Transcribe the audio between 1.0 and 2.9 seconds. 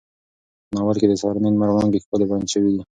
د سهارني لمر وړانګې ښکلې بیان شوې دي.